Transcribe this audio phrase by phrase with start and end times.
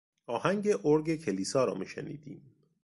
[0.27, 2.55] آهنگ ارگ کلیسا را میشنیدیم.